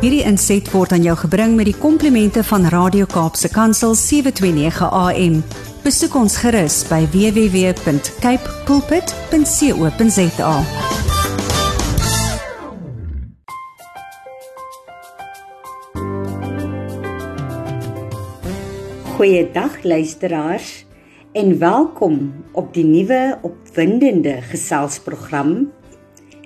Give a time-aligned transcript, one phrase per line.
[0.00, 5.34] Hierdie inset word aan jou gebring met die komplimente van Radio Kaapse Kansel 729 AM.
[5.84, 10.54] Besoek ons gerus by www.cape pulpit.co.za.
[19.20, 20.72] Goeiedag luisteraars
[21.36, 25.68] en welkom op die nuwe opwindende geselsprogram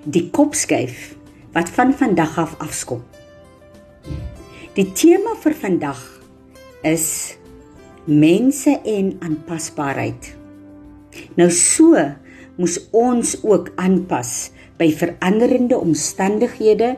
[0.03, 1.13] Die Kopskuif
[1.55, 3.14] wat van vandag af afskop.
[4.75, 5.99] Die tema vir vandag
[6.83, 7.37] is
[8.11, 10.27] mense en aanpasbaarheid.
[11.39, 11.95] Nou so
[12.59, 14.33] moes ons ook aanpas
[14.75, 16.91] by veranderende omstandighede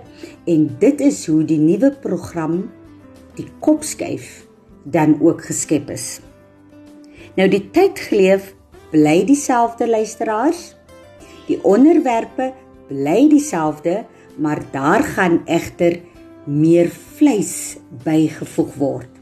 [0.49, 2.63] en dit is hoe die nuwe program
[3.37, 4.47] die Kopskuif
[4.81, 6.09] dan ook geskep is.
[7.37, 8.55] Nou die tyd geleef
[8.89, 10.71] bly dieselfde luisteraars.
[11.45, 12.55] Die onderwerpe
[12.89, 14.01] bly dieselfde,
[14.41, 16.01] maar daar gaan egter
[16.47, 19.13] meer vleis bygevoeg word.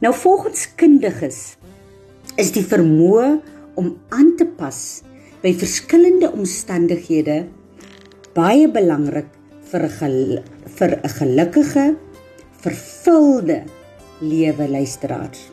[0.00, 1.40] Nou volgens kundiges
[2.38, 3.28] is die vermoë
[3.80, 5.02] om aan te pas
[5.42, 7.46] by verskillende omstandighede
[8.36, 9.28] baie belangrik
[9.70, 10.42] vir 'n
[10.78, 11.96] vir 'n gelukkige
[12.60, 13.64] vervulde
[14.20, 15.50] lewe luisteraars.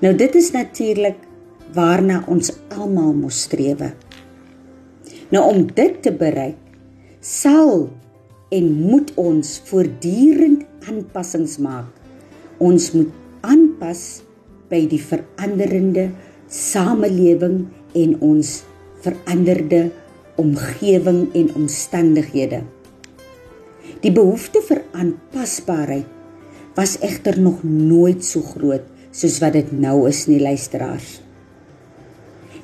[0.00, 1.18] Nou dit is natuurlik
[1.74, 3.82] waarna ons almal moet streef.
[5.30, 6.58] Nou om dit te bereik,
[7.22, 7.86] sal
[8.52, 11.88] en moet ons voortdurend aanpassings maak.
[12.58, 13.12] Ons moet
[13.46, 14.22] aanpas
[14.70, 16.10] by die veranderende
[16.52, 17.64] samelewing
[17.98, 18.62] en ons
[19.04, 19.86] veranderde
[20.40, 22.62] omgewing en omstandighede.
[24.02, 30.24] Die behoefte vir aanpasbaarheid was egter nog nooit so groot soos wat dit nou is
[30.26, 31.20] nie luisteraars.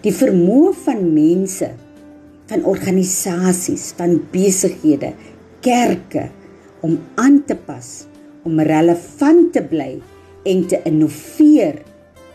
[0.03, 1.69] Die vermoë van mense,
[2.48, 5.12] van organisasies, van besighede,
[5.64, 6.28] kerke
[6.86, 8.06] om aan te pas,
[8.48, 9.98] om relevant te bly
[10.48, 11.83] en te innoveer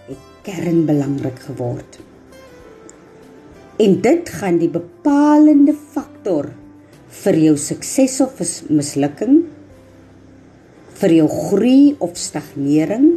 [0.09, 1.99] het kernbelangrik geword.
[3.81, 6.51] En dit gaan die bepalende faktor
[7.23, 8.39] vir jou sukses of
[8.73, 9.43] mislukking
[11.03, 13.07] vir jou groei of stagnering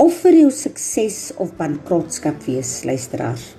[0.00, 3.50] of vir jou sukses of bankrotskap wees luisteraars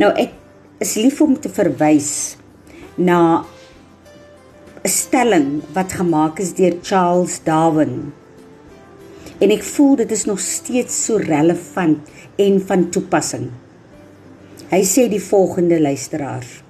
[0.00, 0.34] nou ek
[0.78, 2.36] is lief om te verwys
[2.94, 3.44] na
[4.84, 8.12] 'n stelling wat gemaak is deur Charles Darwin.
[9.38, 11.98] En ek voel dit is nog steeds so relevant
[12.36, 13.50] en van toepassing.
[14.70, 16.62] Hy sê die volgende luisteraars.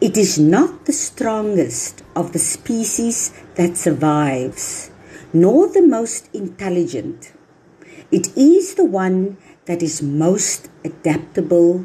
[0.00, 4.90] It is not the strongest of the species that survives,
[5.32, 7.32] nor the most intelligent.
[8.10, 11.84] It is the one that is most adaptable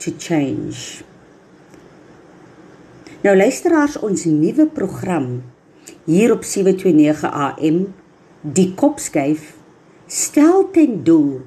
[0.00, 1.04] to change.
[3.20, 5.42] Nou luisteraars ons nuwe program
[6.06, 7.80] hier op 729 AM
[8.40, 9.50] die kopskuif
[10.08, 11.42] stel ten doel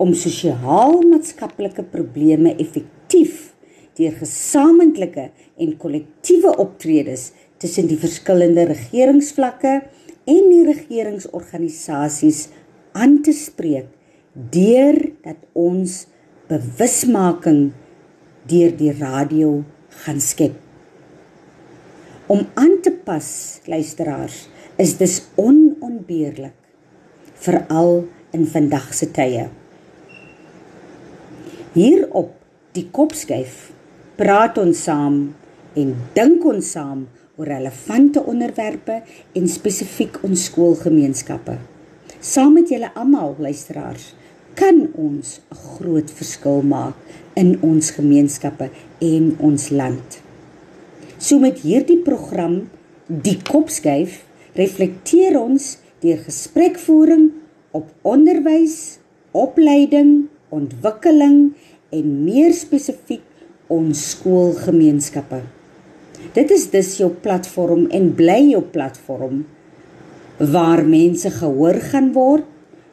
[0.00, 3.52] om sosiaal-maatskaplike probleme effektief
[3.98, 9.74] deur gesamentlike en kollektiewe optredes tussen die verskillende regeringsvlakke
[10.28, 12.46] en die regeringsorganisasies
[12.96, 13.90] aan te spreek
[14.54, 16.06] deur dat ons
[16.48, 17.68] bewusmaking
[18.48, 19.62] deur die radio
[20.04, 20.56] gaan skep.
[22.28, 23.28] Om aan te pas,
[23.68, 26.54] luisteraars, is dis onontbeerlik
[27.42, 28.04] veral
[28.36, 29.46] in vandag se tye.
[31.74, 32.34] Hierop
[32.76, 33.68] die kopskuif
[34.18, 35.18] praat ons saam
[35.78, 37.06] en dink ons saam
[37.38, 39.00] oor relevante onderwerpe
[39.38, 41.58] en spesifiek ons skoolgemeenskappe.
[42.18, 44.10] Saam met julle almal luisteraars
[44.58, 46.96] kan ons 'n groot verskil maak
[47.34, 50.20] in ons gemeenskappe en ons land.
[51.18, 52.68] So met hierdie program
[53.06, 54.24] die kopskuif
[54.54, 57.30] reflekteer ons deur gesprekvoering
[57.70, 58.98] op onderwys,
[59.30, 61.54] opleiding, ontwikkeling
[61.94, 63.24] en meer spesifiek
[63.68, 65.42] ons skoolgemeenskappe.
[66.34, 69.44] Dit is dus jou platform en bly jou platform
[70.38, 72.44] waar mense gehoor gaan word,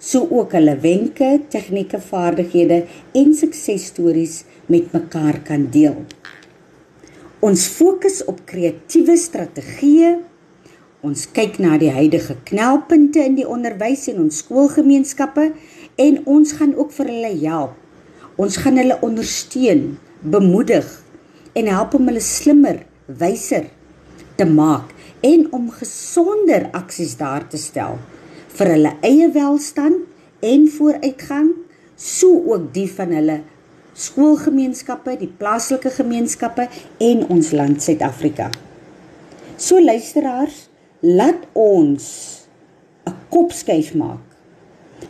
[0.05, 2.83] so ook hulle wenke, tegnieke, vaardighede
[3.17, 5.97] en suksesstories met mekaar kan deel.
[7.45, 10.15] Ons fokus op kreatiewe strategieë.
[11.05, 15.51] Ons kyk na die huidige knelpunte in die onderwys en ons skoolgemeenskappe
[16.01, 17.75] en ons gaan ook vir hulle help.
[18.41, 20.87] Ons gaan hulle ondersteun bemoedig
[21.55, 23.69] en help om hulle slimmer, wyser
[24.35, 24.91] te maak
[25.25, 27.97] en om gesonder aksies daar te stel
[28.55, 30.05] vir hulle eie welstand
[30.45, 31.51] en vooruitgang,
[31.95, 33.39] so ook die van hulle
[33.95, 36.67] skoolgemeenskappe, die plaaslike gemeenskappe
[36.99, 38.49] en ons land Suid-Afrika.
[39.55, 40.67] So luisteraars,
[41.01, 42.03] laat ons
[43.07, 44.23] 'n kopskuif maak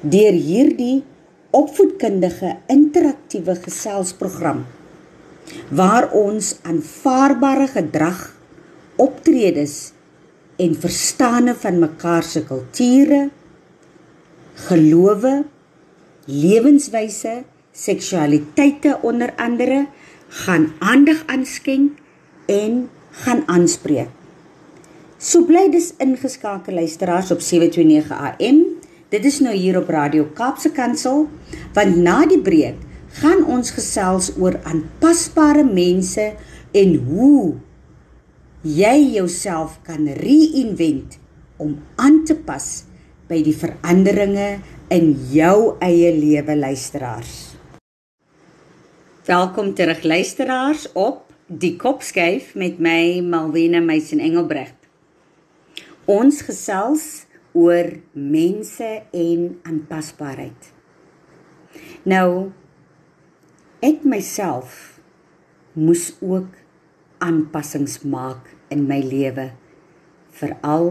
[0.01, 1.03] deur hierdie
[1.51, 4.65] opvoedkundige interaktiewe geselsprogram
[5.69, 8.35] waar ons aanvaarbare gedrag,
[8.97, 9.94] optredes
[10.55, 13.29] en verstande van mekaar se kulture,
[14.67, 15.43] gelowe,
[16.25, 19.85] lewenswyse, seksualiteite onder andere
[20.27, 21.99] gaan aandag aanskenk
[22.45, 24.09] en gaan aanspreek.
[25.17, 28.63] So bly dis ingeskakel luisteraars op 729 AM.
[29.09, 31.27] Dit is nou hier op Radio Kaapse Kansel
[31.73, 32.81] want na die breek
[33.21, 36.33] gaan ons gesels oor aanpasbare mense
[36.75, 37.55] en hoe
[38.65, 41.19] jy jouself kan reinvent
[41.61, 42.65] om aan te pas
[43.29, 44.47] by die veranderinge
[44.89, 47.53] in jou eie lewe luisteraars.
[49.29, 54.89] Welkom terug luisteraars op Die Kopskyf met my Malwena Meisen Engelbrecht.
[56.09, 60.73] Ons gesels oor mense en aanpasbaarheid.
[62.09, 62.49] Nou
[63.85, 64.97] ek myself
[65.77, 66.49] moes ook
[67.21, 69.49] aanpassings maak in my lewe
[70.35, 70.89] veral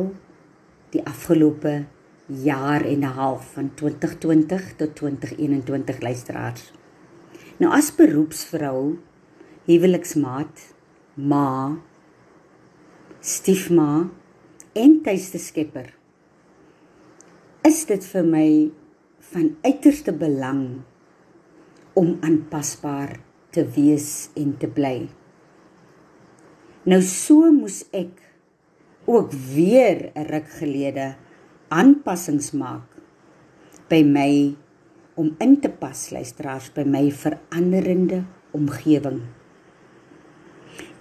[0.94, 1.84] die afgelope
[2.26, 6.72] jaar en 'n half van 2020 tot 2021 luisteraars.
[7.56, 8.98] Nou as beroepsvrou,
[9.64, 10.74] huweliksmaat,
[11.14, 11.76] ma,
[13.20, 14.10] stiefma
[14.72, 15.94] en tuiste skepper
[17.64, 18.48] is dit vir my
[19.32, 20.64] van uiterste belang
[21.96, 23.14] om aanpasbaar
[23.56, 25.06] te wees en te bly.
[26.84, 28.18] Nou so moes ek
[29.08, 31.16] ook weer 'n ruk gelede
[31.72, 32.84] aanpassings maak
[33.88, 34.52] by my
[35.16, 39.22] om in te pas luisteraars by my veranderende omgewing.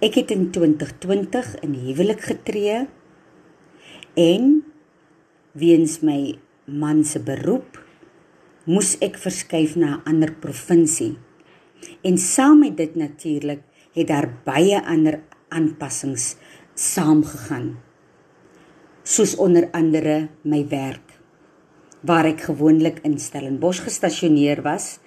[0.00, 2.88] Ek het in 2020 in huwelik getree
[4.16, 4.64] en
[5.52, 7.76] weens my man se beroep
[8.64, 11.18] moes ek verskuif na 'n ander provinsie.
[12.02, 13.60] En saam met dit natuurlik
[13.92, 15.20] het daar baie ander
[15.54, 16.34] aanpassings
[16.74, 17.74] saamgegaan.
[19.04, 21.14] Soos onder andere my werk.
[22.04, 24.98] Waar ek gewoonlik in Stellenbosch gestasioneer was,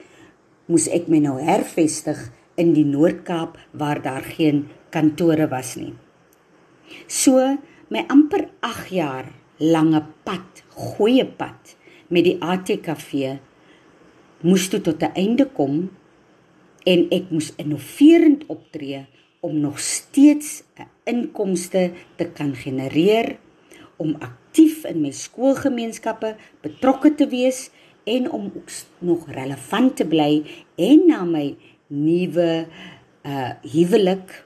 [0.67, 2.19] moes ek my nou hervestig
[2.57, 5.93] in die Noord-Kaap waar daar geen kantore was nie.
[7.07, 7.37] So
[7.93, 9.29] my amper 8 jaar
[9.59, 11.75] lange pad, goeie pad
[12.13, 13.37] met die ATKV
[14.45, 15.89] moes toe tot 'n einde kom
[16.85, 19.07] en ek moes innoverend optree
[19.39, 23.37] om nog steeds 'n inkomste te kan genereer
[23.97, 27.69] om aktief in my skoolgemeenskappe betrokke te wees
[28.03, 28.51] en om
[28.99, 30.43] nog relevant te bly
[30.75, 31.55] en na my
[31.87, 32.67] nuwe
[33.23, 34.45] uh huwelik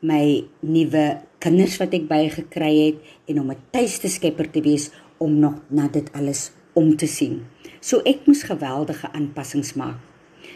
[0.00, 2.98] my nuwe kinders wat ek bygekry het
[3.30, 7.42] en om 'n tuiste skepper te wees om nog na dit alles om te sien.
[7.80, 9.98] So ek moes geweldige aanpassings maak.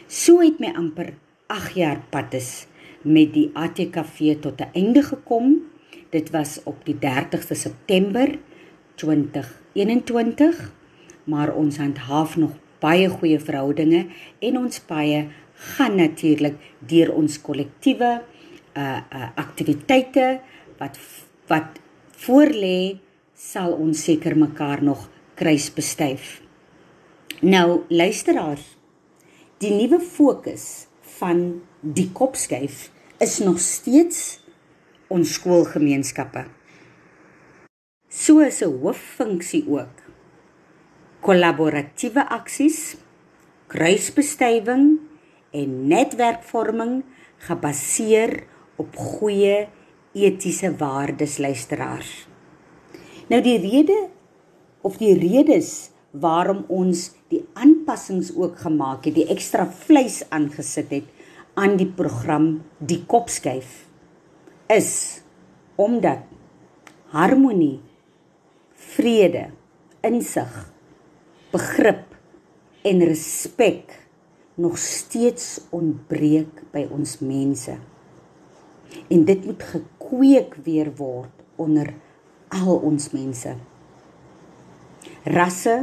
[0.06, 1.14] So het my amper
[1.46, 2.66] 8 jaar pad is
[3.06, 5.62] met die ATKV tot 'n einde gekom.
[6.10, 8.38] Dit was op die 30ste September
[8.94, 10.72] 2021,
[11.24, 14.06] maar ons handhaaf nog baie goeie verhoudinge
[14.38, 18.22] en ons paie gaan natuurlik deur ons kollektiewe
[18.76, 20.40] uh uh aktiwiteite
[20.78, 20.98] wat
[21.46, 22.98] wat voorlê
[23.34, 26.40] sal ons seker mekaar nog kruis bestuif.
[27.40, 28.76] Nou luisteraars,
[29.58, 34.40] die nuwe fokus van die kopskuif is nog steeds
[35.08, 36.44] ons skoolgemeenskappe.
[38.08, 40.02] So is 'n hooffunksie ook
[41.20, 42.96] kollaboratiewe aksies,
[43.66, 45.00] kruisbestuiving
[45.50, 47.04] en netwerkvorming
[47.38, 48.44] gebaseer
[48.76, 49.68] op goeie
[50.12, 52.28] etiese waardes luisteraars.
[53.28, 54.08] Nou die rede
[54.80, 61.15] of die redes waarom ons die aanpassings ook gemaak het, die ekstra vleis aangesit het,
[61.56, 62.48] aan die program
[62.78, 63.86] die kopskuif
[64.68, 65.22] is
[65.80, 66.24] omdat
[67.12, 67.78] harmonie,
[68.96, 69.46] vrede,
[70.04, 70.52] insig,
[71.52, 72.12] begrip
[72.84, 73.94] en respek
[74.60, 77.76] nog steeds ontbreek by ons mense.
[79.12, 81.92] En dit moet gekweek weer word onder
[82.52, 83.56] al ons mense.
[85.24, 85.76] Rasse,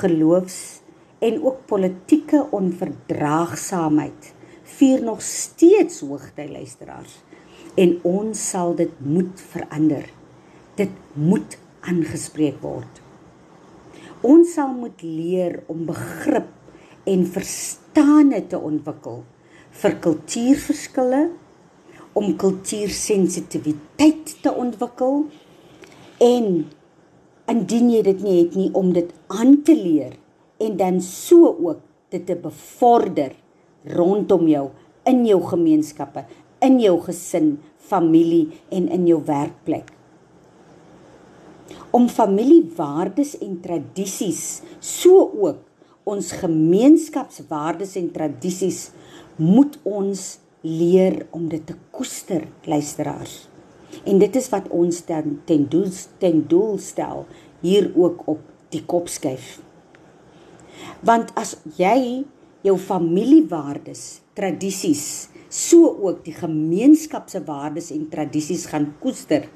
[0.00, 0.80] geloofs
[1.20, 4.34] en ook politieke onverdraagsaamheid
[4.80, 7.18] vier nog steeds hoogtyd luisteraars
[7.80, 10.06] en ons sal dit moet verander.
[10.80, 13.00] Dit moet aangespreek word.
[14.26, 16.48] Ons sal moet leer om begrip
[17.08, 19.22] en verstande te ontwikkel
[19.80, 21.30] vir kultuurverskille,
[22.18, 25.22] om kultuursensitiwiteit te ontwikkel
[26.24, 26.48] en
[27.50, 30.16] indien jy dit nie het nie om dit aan te leer
[30.60, 33.32] en dan so ook dit te bevorder
[33.84, 34.68] rondom jou
[35.08, 36.24] in jou gemeenskappe,
[36.60, 37.54] in jou gesin,
[37.90, 39.88] familie en in jou werkplek.
[41.90, 45.64] Om familiewaardes en tradisies so ook
[46.10, 48.90] ons gemeenskapswaardes en tradisies
[49.40, 50.22] moet ons
[50.60, 53.46] leer om dit te koester luisteraars.
[54.04, 55.88] En dit is wat ons ten ten doel
[56.22, 57.24] ten doel stel
[57.60, 59.58] hier ook op die kop skuif.
[61.04, 62.24] Want as jy
[62.66, 69.48] jou familiewaardes, tradisies, so ook die gemeenskap se waardes en tradisies gaan koester,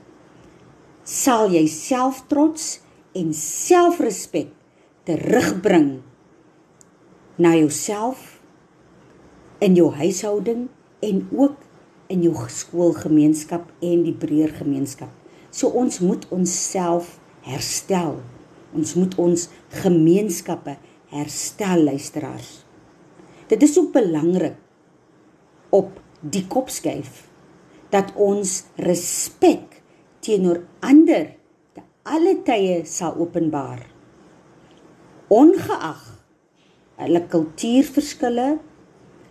[1.05, 2.79] sal jy selftrots
[3.15, 4.51] en selfrespek
[5.05, 6.01] terugbring
[7.37, 8.41] na jouself
[9.65, 10.69] in jou huishouding
[11.05, 11.61] en ook
[12.13, 15.13] in jou skoolgemeenskap en die breër gemeenskap.
[15.55, 18.19] So ons moet onsself herstel.
[18.75, 19.49] Ons moet ons
[19.83, 20.77] gemeenskappe
[21.13, 22.65] herstel luisteraars.
[23.49, 24.57] Dit is ook belangrik
[25.75, 27.27] op die kop skuif
[27.93, 29.83] dat ons respek
[30.25, 31.35] teenoor ander
[31.77, 33.83] te alle tye sal openbaar.
[35.33, 36.03] Ongeag
[37.03, 38.49] hulle kultuurverskille,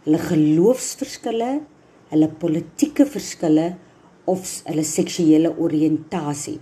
[0.03, 1.51] hulle geloofsverskille,
[2.12, 3.72] hulle politieke verskille
[4.29, 6.60] of hulle seksuele oriëntasie.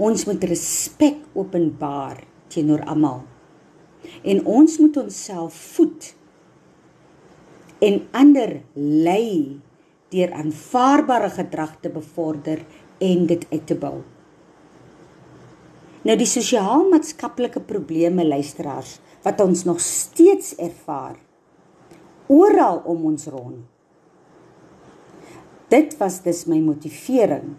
[0.00, 3.20] Ons moet respek openbaar teenoor almal.
[4.22, 6.14] En ons moet onsself voed
[7.80, 9.60] en ander lei
[10.12, 12.64] deur aanvaarbare gedrag te bevorder
[13.00, 14.00] en dit uit te bou.
[16.04, 21.18] Nou die sosiaal-maatskaplike probleme luisteraars wat ons nog steeds ervaar
[22.30, 23.64] oral om ons rond.
[25.70, 27.54] Dit was dus my motivering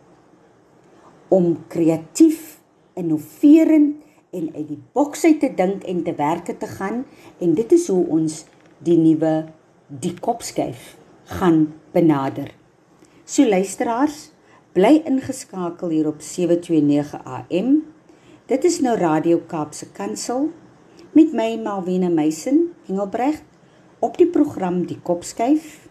[1.32, 2.60] om kreatief,
[3.00, 7.04] innoverend en uit die boks uit te dink en te werke te gaan
[7.40, 8.44] en dit is hoe ons
[8.84, 9.34] die nuwe
[9.88, 10.96] die kopskuif
[11.38, 12.52] gaan benader.
[13.26, 14.32] So luisteraars,
[14.76, 17.82] bly ingeskakel hier op 729 AM.
[18.48, 20.50] Dit is nou Radio Kaapse Kansel
[21.12, 23.44] met my Malwena Meisen, Engelbregt
[24.00, 25.90] op die program Die Kopskuif.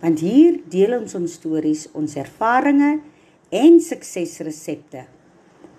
[0.00, 3.02] Want hier deel ons ons stories, ons ervarings
[3.50, 5.04] en suksesresepte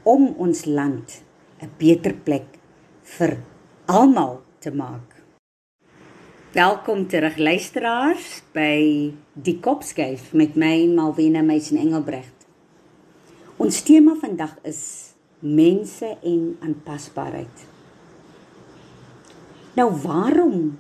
[0.04, 1.20] om ons land
[1.60, 2.56] 'n beter plek
[3.04, 3.34] vir
[3.86, 5.16] almal te maak.
[6.56, 12.48] Welkom terug luisteraars by Die Kopskuif met my Malwena Meisen Engelbregt.
[13.60, 15.12] Ons tema vandag is
[15.44, 17.66] mense en aanpasbaarheid.
[19.76, 20.78] Nou waarom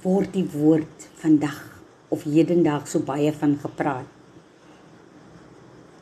[0.00, 1.60] word die woord vandag
[2.08, 4.08] of hedendaag so baie van gepraat?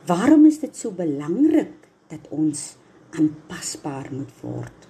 [0.06, 2.76] Waarom is dit so belangrik dat ons
[3.18, 4.88] aanpasbaar moet word?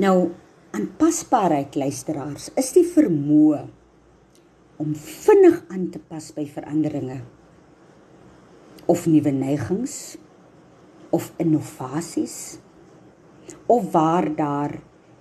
[0.00, 0.30] Nou
[0.76, 3.64] aanpasbaarheid luisteraars is die vermoë
[4.80, 7.20] om vinnig aan te pas by veranderinge
[8.90, 10.16] of nuwe neigings
[11.14, 12.58] of innovasies
[13.70, 14.78] of waar daar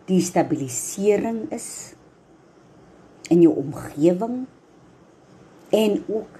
[0.10, 1.94] destabilisering is
[3.30, 4.46] in jou omgewing
[5.76, 6.40] en ook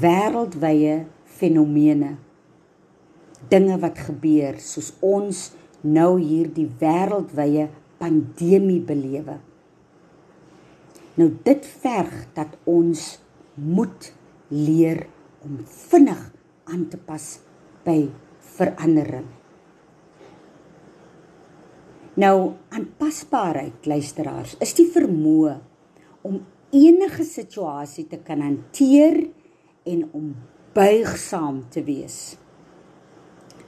[0.00, 2.14] wêreldwye fenomene
[3.48, 7.68] dinge wat gebeur soos ons nou hier die wêreldwye
[8.00, 9.38] pandemie belewe.
[11.16, 13.18] Nou dit verg dat ons
[13.54, 14.12] moet
[14.48, 15.06] leer
[15.44, 16.22] om vinnig
[16.70, 17.26] aan te pas
[17.84, 18.08] by
[18.56, 19.26] verandering.
[22.20, 25.54] Nou aanpasbaarheid luisteraars is die vermoë
[26.26, 26.40] om
[26.74, 29.22] enige situasie te kan hanteer
[29.88, 30.34] en om
[30.74, 32.39] buigsaam te wees.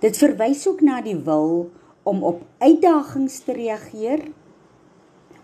[0.03, 1.71] Dit verwys ook na die wil
[2.03, 4.25] om op uitdagings te reageer,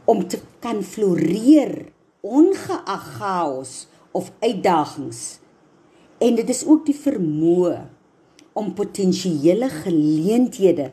[0.05, 1.93] om te kan floreer
[2.27, 5.39] ongeag chaos of uitdagings.
[6.19, 7.77] En dit is ook die vermoë
[8.59, 10.91] om potensiële geleenthede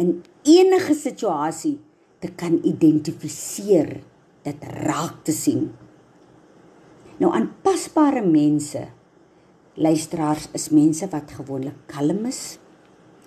[0.00, 1.76] in enige situasie
[2.24, 3.98] te kan identifiseer,
[4.48, 5.68] dit raak te sien.
[7.20, 8.86] Nou aanpasbare mense
[9.76, 12.56] luisteraars is mense wat gewoonlik kalm is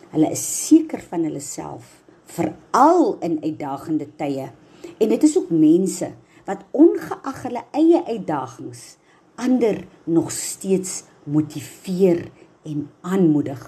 [0.10, 4.50] Hulle is seker van hulle self, veral in uitdagende tye.
[4.98, 6.14] En dit is ook mense
[6.46, 8.98] wat ongeag hulle eie uitdagings
[9.40, 12.28] ander nog steeds motiveer
[12.68, 13.62] en aanmoedig.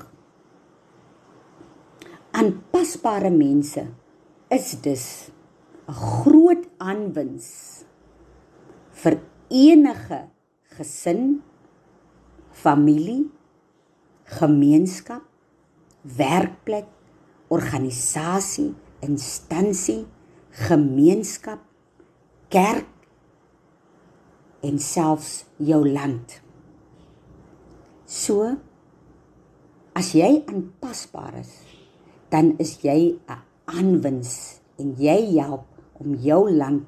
[2.31, 3.85] Aanpasbare mense
[4.49, 5.29] is dus
[5.87, 7.49] 'n groot aanwins
[8.91, 10.27] vir enige
[10.77, 11.41] gesin,
[12.51, 13.29] familie,
[14.23, 15.23] gemeenskap,
[16.01, 16.87] werkplek,
[17.51, 18.71] organisasie,
[19.03, 20.05] instansie,
[20.67, 21.63] gemeenskap,
[22.51, 22.89] kerk
[24.65, 26.39] en selfs jou land.
[28.05, 28.51] So
[29.97, 31.53] as jy aanpasbaar is,
[32.31, 35.67] dan is jy 'n aanwins en jy help
[35.99, 36.85] om jou land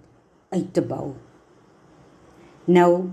[0.52, 1.14] uit te bou.
[2.66, 3.12] Nou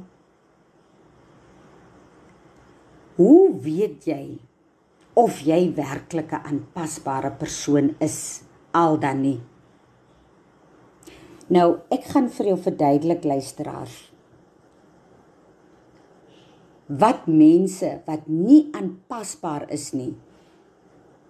[3.21, 4.39] Hoe weet jy
[5.21, 9.41] of jy werklik 'n aanpasbare persoon is al dan nie?
[11.51, 13.97] Nou, ek gaan vir jou verduidelik luisteraars.
[16.87, 20.15] Wat mense wat nie aanpasbaar is nie,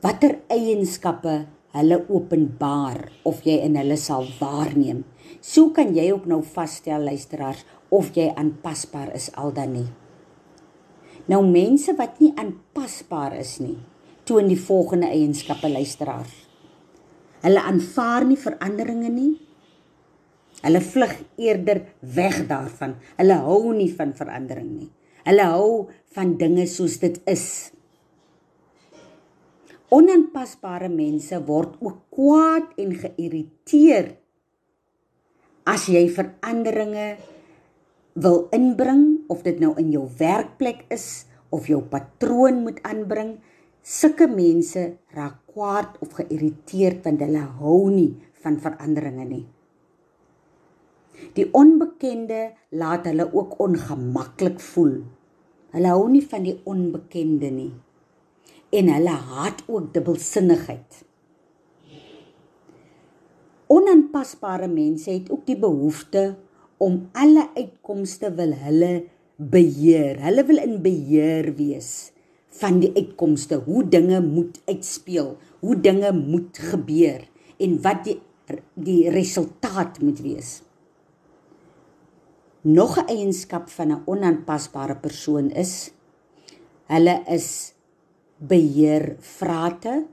[0.03, 5.05] watter eienskappe hulle openbaar of jy in hulle sal waarneem.
[5.41, 9.89] So kan jy ook nou vasstel luisteraars of jy aanpasbaar is al dan nie.
[11.31, 13.77] Nou mense wat nie aanpasbaar is nie,
[14.27, 16.33] toon die volgende eienskappe luisteraars.
[17.45, 19.31] Hulle aanvaar nie veranderinge nie.
[20.61, 21.85] Hulle vlug eerder
[22.17, 22.97] weg daarvan.
[23.17, 24.91] Hulle hou nie van verandering nie.
[25.25, 25.71] Hulle hou
[26.17, 27.47] van dinge soos dit is.
[29.95, 34.17] Onaanpasbare mense word ook kwaad en geïrriteerd
[35.71, 37.07] as jy veranderinge
[38.15, 43.39] wil inbring of dit nou in jou werkplek is of jou patroon moet aanbring
[43.83, 44.83] sulke mense
[45.17, 48.13] raak kwaad of geïrriteerd want hulle hou nie
[48.43, 49.47] van veranderinge nie.
[51.37, 55.01] Die onbekende laat hulle ook ongemaklik voel.
[55.75, 57.73] Hulle hou nie van die onbekende nie.
[58.71, 61.05] En hulle haat ook dubbelsinnigheid.
[63.71, 66.25] Onaanpasbare mense het ook die behoefte
[66.81, 68.93] om alle uitkomste wil hulle
[69.37, 70.21] beheer.
[70.25, 72.11] Hulle wil in beheer wees
[72.61, 77.23] van die uitkomste, hoe dinge moet uitspeel, hoe dinge moet gebeur
[77.61, 78.19] en wat die
[78.75, 80.63] die resultaat moet wees.
[82.67, 85.93] Nog 'n eienskap van 'n onaanpasbare persoon is
[86.87, 87.75] hulle is
[88.39, 90.07] beheervrate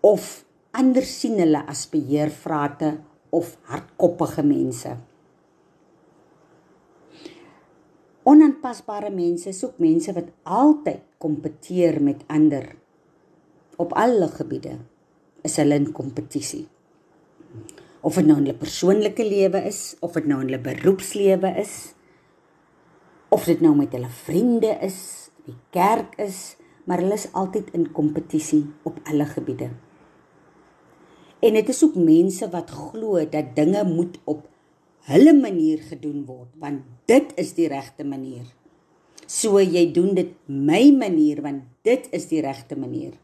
[0.00, 2.98] of ander sien hulle as beheervrate
[3.30, 4.96] of hardkoppige mense.
[8.28, 12.74] Onaanpasbare mense soek mense wat altyd kompeteer met ander.
[13.80, 14.76] Op alle gebiede
[15.46, 16.66] is hulle in kompetisie.
[18.04, 21.74] Of dit nou in hulle persoonlike lewe is, of dit nou in hulle beroepslewe is,
[23.32, 25.00] of dit nou met hulle vriende is,
[25.48, 26.56] die kerk is,
[26.88, 29.70] maar hulle is altyd in kompetisie op alle gebiede.
[31.38, 34.46] En dit is ook mense wat glo dat dinge moet op
[35.08, 38.46] hulle manier gedoen word want dit is die regte manier.
[39.28, 43.14] So jy doen dit my manier want dit is die regte manier.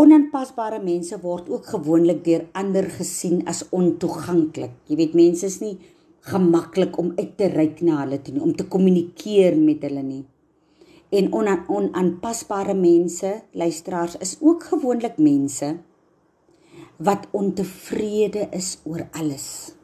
[0.00, 4.72] Onaanpasbare mense word ook gewoonlik deur ander gesien as ontoeganklik.
[4.88, 5.76] Jy weet mense is nie
[6.24, 10.24] gemaklik om uit te reik na hulle toe nie, om te kommunikeer met hulle nie
[11.10, 15.76] en onaanpasbare mense, luisteraars is ook gewoonlik mense
[17.00, 19.74] wat ontevrede is oor alles.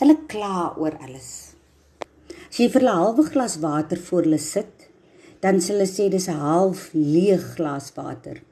[0.00, 1.54] Hulle kla oor alles.
[2.50, 4.90] As jy vir 'n halwe glas water voor hulle sit,
[5.40, 8.42] dan sal hulle sê dis 'n half leeg glas water.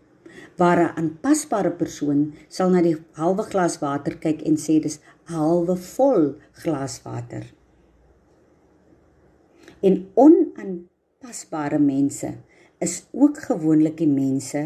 [0.56, 5.34] Waar 'n aanpasbare persoon sal na die halwe glas water kyk en sê dis 'n
[5.34, 7.44] halwe vol glas water.
[9.82, 10.89] En onaanpasbare
[11.20, 12.30] pasbare mense
[12.80, 14.62] is ook gewoonlik die mense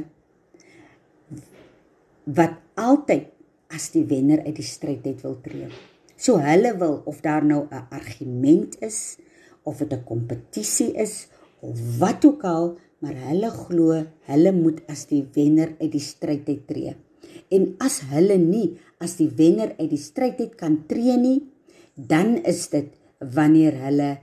[2.31, 3.27] wat altyd
[3.75, 5.67] as die wenner uit die stryd uit wil tree.
[6.15, 9.19] So hulle wil of daar nou 'n argument is
[9.65, 11.27] of dit 'n kompetisie is
[11.61, 16.49] of wat ook al, maar hulle glo hulle moet as die wenner uit die stryd
[16.49, 16.95] uit tree.
[17.51, 21.43] En as hulle nie as die wenner uit die stryd uit kan tree nie,
[21.95, 24.19] dan is dit wanneer hulle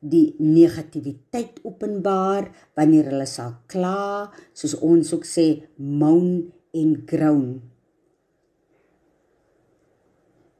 [0.00, 7.60] die negativiteit openbaar wanneer hulle sal kla, soos ons ook sê moan en groan.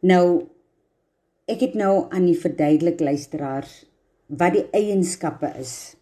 [0.05, 0.27] Nou
[1.51, 3.73] ek het nou aan die verduidelik luisteraars
[4.41, 5.97] wat die eienskappe is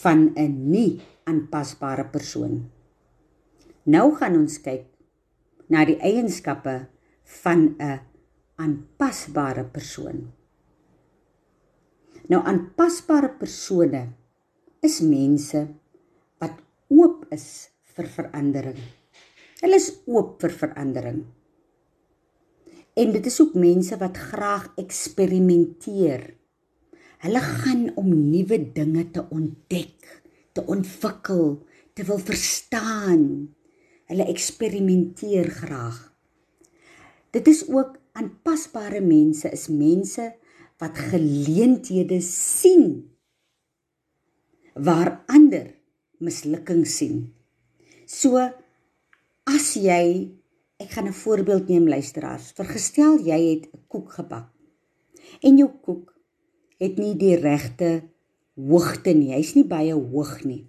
[0.00, 2.70] van 'n nie aanpasbare persoon.
[3.84, 4.86] Nou gaan ons kyk
[5.68, 6.86] na die eienskappe
[7.24, 8.00] van 'n
[8.56, 10.32] aanpasbare persoon.
[12.30, 14.02] Nou aanpasbare persone
[14.86, 15.62] is mense
[16.42, 16.58] wat
[16.92, 17.46] oop is
[17.96, 18.82] vir verandering.
[19.62, 21.22] Hulle is oop vir verandering.
[22.98, 26.28] En dit is ook mense wat graag eksperimenteer.
[27.22, 31.62] Hulle gaan om nuwe dinge te ontdek, te ontwikkel,
[31.94, 33.24] te wil verstaan.
[34.10, 35.98] Hulle eksperimenteer graag.
[37.32, 40.32] Dit is ook aanpasbare mense is mense
[40.82, 42.86] wat geleenthede sien
[44.74, 45.68] waar ander
[46.18, 47.28] mislukking sien.
[48.06, 48.40] So
[49.46, 50.32] as jy
[50.82, 52.50] ek gaan 'n voorbeeld neem luisteraars.
[52.58, 54.50] Vergestel jy het 'n koek gebak.
[55.40, 56.14] En jou koek
[56.78, 58.02] het nie die regte
[58.54, 59.32] hoogte nie.
[59.32, 60.66] Hy's nie baie hoog nie.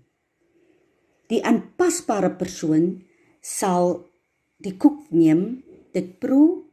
[1.27, 3.01] Die aanpasbare persoon
[3.41, 4.09] sal
[4.57, 6.63] die koek neem, dit proe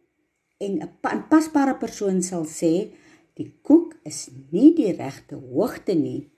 [0.59, 2.93] en 'n aanpasbare persoon sal sê
[3.41, 6.29] die koek is nie die regte hoogte nie,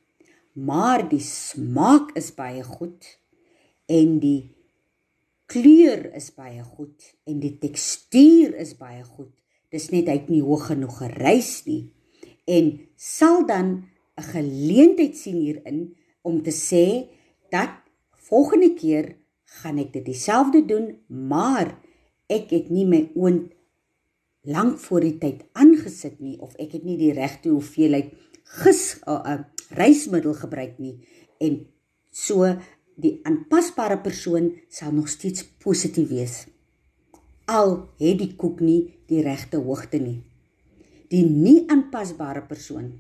[0.54, 3.06] maar die smaak is baie goed
[3.90, 4.52] en die
[5.52, 9.32] kleur is baie goed en die tekstuur is baie goed.
[9.72, 11.90] Dis net hy het nie hoog genoeg gereis nie
[12.48, 13.88] en sal dan
[14.18, 17.08] 'n geleentheid sien hierin om te sê
[17.50, 17.72] dat
[18.28, 19.16] volgende keer
[19.60, 21.78] gaan ek dit dieselfde doen, maar
[22.28, 23.52] ek het nie my oond
[24.42, 28.10] lank voor die tyd aangesit nie of ek het nie die regte hoeveelheid
[28.62, 29.40] gis 'n uh, uh,
[29.78, 30.98] reismiddel gebruik nie.
[31.40, 31.66] En
[32.10, 32.56] so
[32.96, 36.46] die aanpasbare persoon sal nog steeds positief wees.
[37.46, 40.22] Al het die koek nie die regte hoogte nie.
[41.08, 42.92] Die nie aanpasbare persoon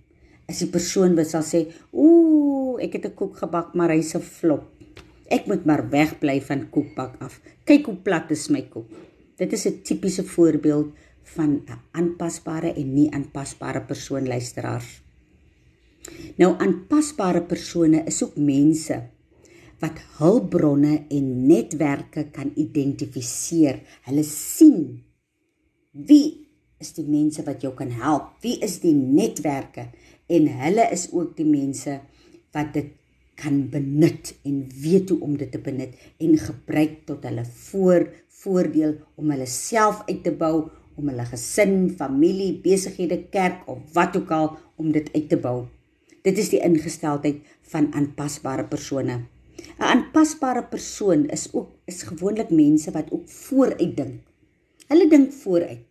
[0.48, 4.20] is die persoon wat sal sê ooh ek het 'n koek gebak maar hy's 'n
[4.20, 4.64] flop.
[5.28, 7.40] Ek moet maar wegbly van koekbak af.
[7.64, 8.88] Kyk hoe plat is my koek.
[9.36, 10.92] Dit is 'n tipiese voorbeeld
[11.34, 15.02] van 'n aanpasbare en nie aanpasbare persoon luisteraars.
[16.36, 19.02] Nou aanpasbare persone is ook mense
[19.78, 23.82] wat hulpbronne en netwerke kan identifiseer.
[24.06, 25.02] Hulle sien
[25.92, 26.48] wie
[26.82, 28.34] is die mense wat jou kan help?
[28.42, 29.90] Wie is die netwerke?
[30.26, 32.00] En hulle is ook die mense
[32.52, 32.92] wat dit
[33.34, 38.06] kan benut en weet hoe om dit te benut en gebruik tot hulle voor
[38.42, 44.16] voordeel om hulle self uit te bou om hulle gesin, familie, besighede, kerk of wat
[44.16, 45.66] ook al om dit uit te bou.
[46.22, 49.24] Dit is die ingesteldheid van aanpasbare persone.
[49.78, 54.20] 'n Aanpasbare persoon is ook is gewoonlik mense wat ook vooruit dink.
[54.88, 55.84] Hulle dink vooruit.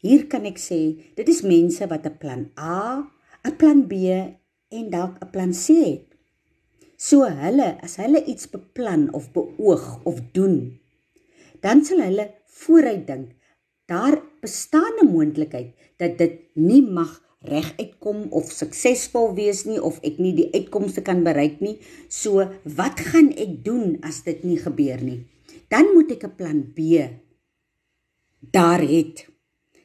[0.00, 0.80] Hier kan ek sê,
[1.18, 3.06] dit is mense wat 'n plan A,
[3.44, 3.92] 'n plan B
[4.76, 6.06] en dalk 'n plan C het.
[6.96, 10.78] So hulle, as hulle iets beplan of beoog of doen,
[11.60, 13.37] dan sal hulle vooruit dink
[13.88, 19.98] daar bestaan 'n moontlikheid dat dit nie mag reg uitkom of suksesvol wees nie of
[20.02, 21.78] ek nie die uitkomste kan bereik nie.
[22.08, 25.26] So, wat gaan ek doen as dit nie gebeur nie?
[25.68, 26.80] Dan moet ek 'n plan B
[28.40, 29.26] daar het.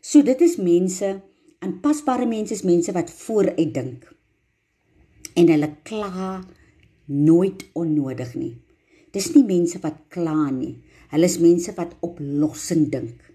[0.02, 1.22] So dit is mense,
[1.60, 4.16] aanpasbare mense is mense wat vooruit dink.
[5.36, 6.44] En hulle kla
[7.06, 8.58] nooit onnodig nie.
[9.12, 10.84] Dis nie mense wat kla nie.
[11.14, 13.33] Hulle is mense wat oplossing dink.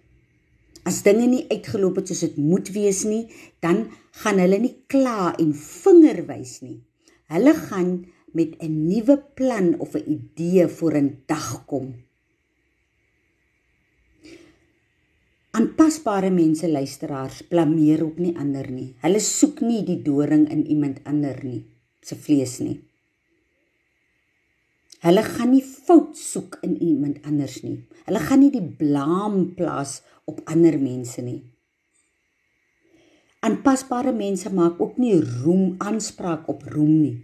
[0.89, 3.27] As dinge nie uitgeloop het soos dit moet wees nie,
[3.61, 3.89] dan
[4.23, 6.79] gaan hulle nie kla en vinger wys nie.
[7.29, 7.91] Hulle gaan
[8.33, 11.95] met 'n nuwe plan of 'n idee voor 'n dag kom.
[15.51, 18.95] Aanpasbare mense luisteraars blameer op nie ander nie.
[19.01, 21.65] Hulle soek nie die doring in iemand ander nie
[22.01, 22.81] se vlees nie.
[25.01, 27.79] Hulle gaan nie fout soek in iemand anders nie.
[28.05, 31.41] Hulle gaan nie die blame plaas op ander mense nie.
[33.47, 37.17] Aanpasbare mense maak ook nie roem aanspraak op roem nie.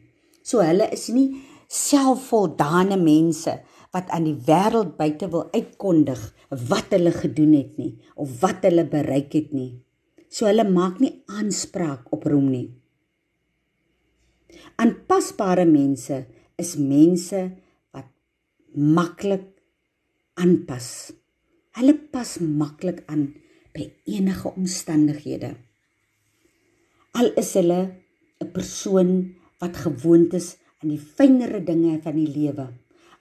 [0.47, 3.59] So hulle is nie selfvoldane mense
[3.95, 6.23] wat aan die wêreld buite wil uitkondig
[6.71, 9.75] wat hulle gedoen het nie of wat hulle bereik het nie.
[10.31, 12.69] So hulle maak nie aanspraak op roem nie.
[14.81, 16.25] Aanpasbare mense
[16.59, 17.43] is mense
[18.75, 19.47] maklik
[20.35, 21.13] aanpas.
[21.79, 23.33] Hulle pas maklik aan
[23.75, 25.55] by enige omstandighede.
[27.15, 27.81] Al is hulle
[28.43, 29.11] 'n persoon
[29.59, 32.69] wat gewoond is aan die fynere dinge van die lewe,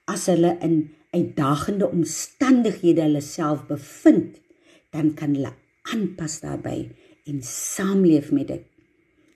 [0.05, 4.41] as hulle in uitdagende omstandighede hulle self bevind,
[4.89, 5.53] dan kan hulle
[5.93, 6.91] aanpas daarbey
[7.25, 8.65] en saamleef met dit.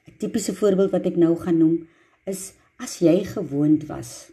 [0.08, 1.88] 'n Tipiese voorbeeld wat ek nou gaan noem
[2.26, 4.30] is as jy gewoond was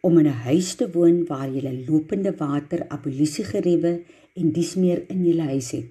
[0.00, 5.04] om in 'n huis te woon waar jy lopende water, abolisie geriewe en dis meer
[5.08, 5.86] in jou huis het.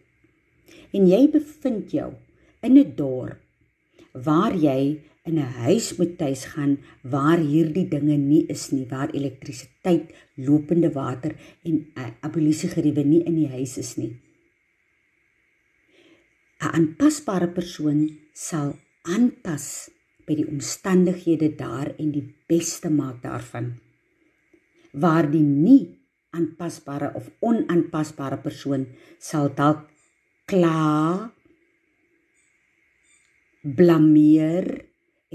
[0.94, 2.14] En jy bevind jou
[2.62, 3.40] in 'n dorp
[4.14, 9.10] waar jy in 'n huis moet tuis gaan waar hierdie dinge nie is nie, waar
[9.10, 14.12] elektrisiteit, lopende water en 'n uh, abolisiegeriewe nie in die huis is nie.
[16.62, 19.90] 'n Aanpasbare persoon sal aanpas
[20.26, 23.87] by die omstandighede daar en die beste maak daarvan.
[24.98, 25.84] Waar die nie
[26.36, 28.86] aanpasbare of onaanpasbare persoon
[29.20, 29.86] sal dalk
[30.50, 31.32] kla
[33.78, 34.68] blameer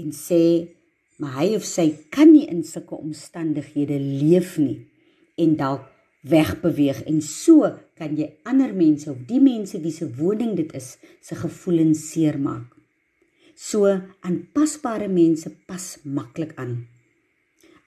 [0.01, 0.43] en sê
[1.21, 4.79] maar hy of sy kan nie in sulke omstandighede leef nie
[5.43, 5.89] en dalk
[6.23, 7.67] wegbeweeg en so
[7.99, 12.69] kan jy ander mense of die mense wie se woning dit is se gevoelens seermaak.
[13.55, 13.91] So
[14.23, 16.87] aanpasbare mense pas maklik aan.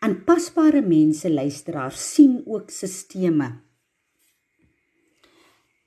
[0.04, 3.48] Aanpasbare mense luisteraar sien ook sisteme.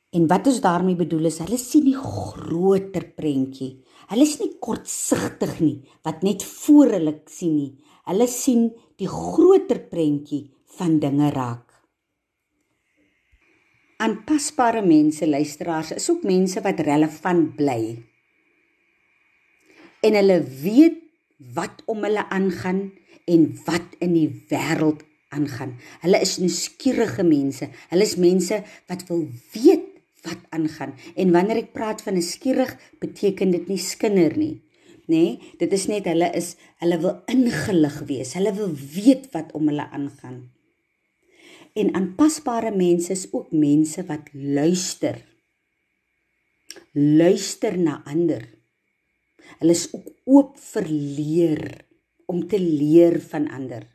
[0.10, 3.76] En wat ons daarmee bedoel is hulle sien die groter prentjie.
[4.10, 5.76] Hulle is nie kortsigtig nie
[6.08, 7.74] wat net voor hulle sien nie.
[8.10, 10.48] Hulle sien die groter prentjie
[10.80, 11.68] van dinge raak.
[14.02, 17.82] Aanpasbare mense, luisteraars, is ook mense wat relevant bly.
[20.02, 20.98] En hulle weet
[21.54, 22.88] wat om hulle aangaan
[23.30, 25.76] en wat in die wêreld aangaan.
[26.04, 27.70] Hulle is nuuskierige mense.
[27.92, 29.88] Hulle is mense wat wil weet
[30.26, 30.96] wat aangaan.
[31.16, 34.62] En wanneer ek praat van 'n skierig, beteken dit nie skinder nie.
[35.08, 35.16] Nê?
[35.16, 38.34] Nee, dit is net hulle is hulle wil ingelig wees.
[38.34, 40.52] Hulle wil weet wat om hulle aangaan.
[41.74, 45.26] En aanpasbare mense is ook mense wat luister.
[46.94, 48.46] Luister na ander.
[49.60, 51.89] Hulle is ook oop vir leer
[52.30, 53.86] om te leer van ander.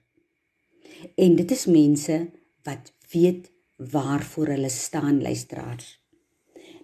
[1.14, 2.16] En dit is mense
[2.66, 5.86] wat weet waarvoor hulle staan luisteraars.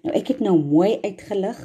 [0.04, 1.58] Nou ek het nou mooi uitgelig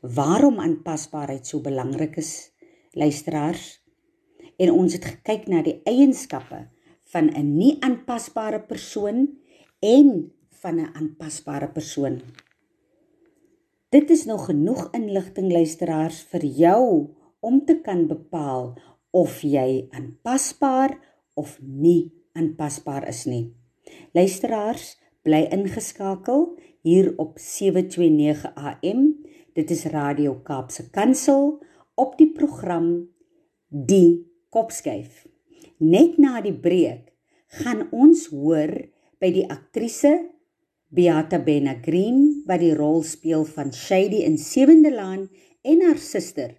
[0.00, 2.50] waarom aanpasbaarheid so belangrik is,
[2.96, 3.78] luisteraars.
[4.58, 6.66] En ons het gekyk na die eienskappe
[7.12, 9.28] van 'n nie aanpasbare persoon
[9.80, 12.20] en van 'n aanpasbare persoon.
[13.88, 18.74] Dit is nog genoeg inligting luisteraars vir jou om te kan bepaal
[19.16, 20.92] of jy aanpasbaar
[21.40, 23.46] of nie aanpasbaar is nie.
[24.16, 26.50] Luisteraars, bly ingeskakel
[26.86, 29.06] hier op 729 AM.
[29.56, 31.56] Dit is Radio Kaapse Kansel
[31.96, 33.08] op die program
[33.70, 35.24] Die Kopskyf.
[35.80, 37.14] Net na die breek
[37.62, 38.74] gaan ons hoor
[39.22, 40.12] by die aktrise
[40.92, 45.26] Beata Benna Green wat die rol speel van Shady in Sewende Laan
[45.64, 46.52] en haar suster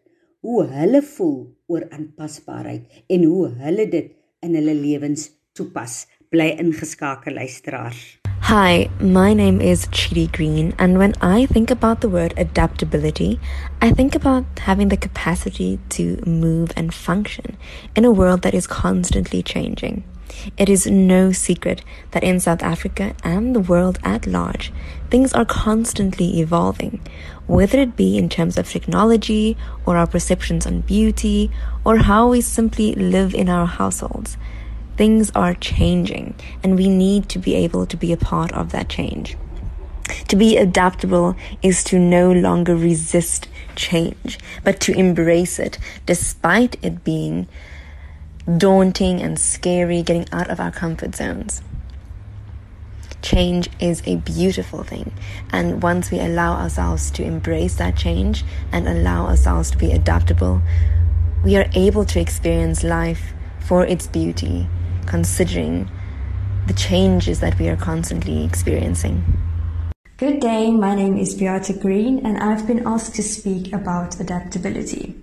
[0.43, 4.13] hoe hulle voel oor aanpasbaarheid en hoe hulle dit
[4.45, 6.05] in hulle lewens toepas.
[6.29, 8.17] Bly ingeskakel luisteraars.
[8.47, 13.39] Hi, my name is Chidi Green, and when I think about the word adaptability,
[13.81, 17.57] I think about having the capacity to move and function
[17.95, 20.03] in a world that is constantly changing.
[20.57, 24.71] It is no secret that in South Africa and the world at large,
[25.09, 27.01] things are constantly evolving,
[27.45, 31.51] whether it be in terms of technology or our perceptions on beauty
[31.85, 34.37] or how we simply live in our households
[34.97, 38.89] things are changing and we need to be able to be a part of that
[38.89, 39.37] change.
[40.29, 47.03] To be adaptable is to no longer resist change, but to embrace it despite it
[47.03, 47.47] being
[48.55, 51.61] daunting and scary, getting out of our comfort zones.
[53.21, 55.11] Change is a beautiful thing,
[55.51, 60.61] and once we allow ourselves to embrace that change and allow ourselves to be adaptable,
[61.43, 64.67] we are able to experience life for its beauty
[65.05, 65.89] considering
[66.67, 69.23] the changes that we are constantly experiencing.
[70.17, 75.21] Good day, my name is Beata Green, and I've been asked to speak about adaptability.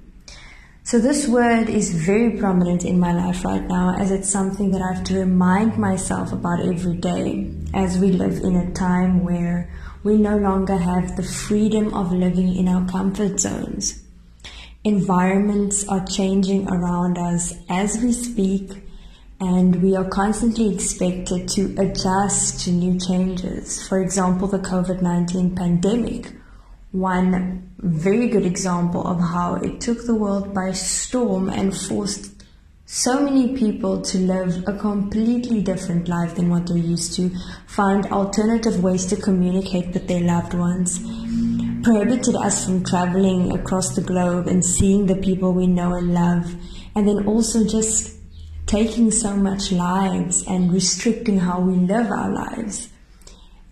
[0.86, 4.82] So, this word is very prominent in my life right now as it's something that
[4.82, 9.72] I have to remind myself about every day as we live in a time where
[10.02, 14.02] we no longer have the freedom of living in our comfort zones.
[14.84, 18.84] Environments are changing around us as we speak,
[19.40, 23.88] and we are constantly expected to adjust to new changes.
[23.88, 26.34] For example, the COVID 19 pandemic,
[26.94, 32.30] one very good example of how it took the world by storm and forced
[32.86, 37.30] so many people to live a completely different life than what they're used to,
[37.66, 41.00] find alternative ways to communicate with their loved ones,
[41.82, 46.54] prohibited us from traveling across the globe and seeing the people we know and love,
[46.94, 48.16] and then also just
[48.66, 52.88] taking so much lives and restricting how we live our lives.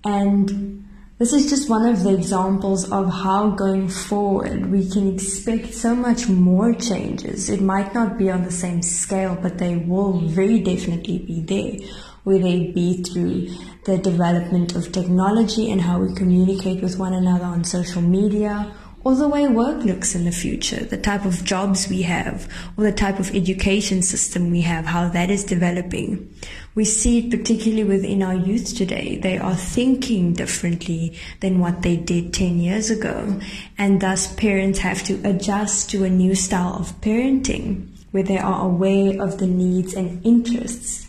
[0.04, 0.88] And
[1.22, 5.94] this is just one of the examples of how going forward we can expect so
[5.94, 7.48] much more changes.
[7.48, 11.88] It might not be on the same scale, but they will very definitely be there,
[12.24, 13.50] whether it be through
[13.84, 19.14] the development of technology and how we communicate with one another on social media or
[19.14, 22.92] the way work looks in the future, the type of jobs we have, or the
[22.92, 26.32] type of education system we have, how that is developing.
[26.74, 29.16] We see it particularly within our youth today.
[29.16, 33.40] They are thinking differently than what they did 10 years ago.
[33.76, 38.66] And thus parents have to adjust to a new style of parenting where they are
[38.66, 41.08] aware of the needs and interests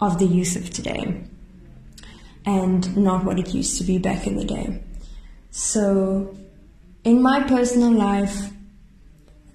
[0.00, 1.24] of the youth of today
[2.44, 4.80] and not what it used to be back in the day.
[5.50, 6.36] So
[7.06, 8.50] in my personal life,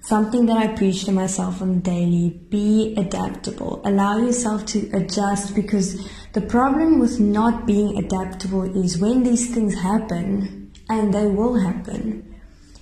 [0.00, 3.82] something that I preach to myself on the daily be adaptable.
[3.84, 9.74] Allow yourself to adjust because the problem with not being adaptable is when these things
[9.74, 12.34] happen, and they will happen,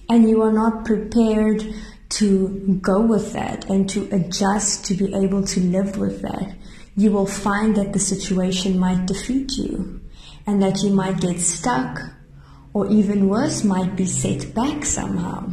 [0.09, 1.65] and you are not prepared
[2.11, 6.55] to go with that and to adjust to be able to live with that,
[6.95, 10.01] you will find that the situation might defeat you
[10.47, 12.01] and that you might get stuck
[12.73, 15.51] or even worse, might be set back somehow.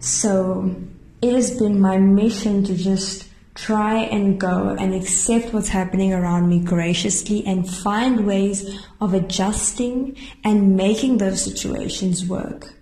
[0.00, 0.74] So
[1.22, 6.48] it has been my mission to just try and go and accept what's happening around
[6.48, 12.72] me graciously and find ways of adjusting and making those situations work.